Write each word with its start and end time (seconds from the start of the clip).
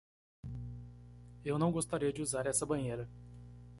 Eu 1.45 1.59
não 1.59 1.71
gostaria 1.71 2.11
de 2.11 2.23
usar 2.23 2.47
essa 2.47 2.65
banheira. 2.65 3.07